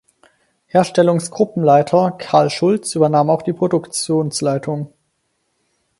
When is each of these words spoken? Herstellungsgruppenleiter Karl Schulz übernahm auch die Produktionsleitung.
Herstellungsgruppenleiter 0.65 2.09
Karl 2.17 2.49
Schulz 2.49 2.95
übernahm 2.95 3.29
auch 3.29 3.43
die 3.43 3.53
Produktionsleitung. 3.53 4.91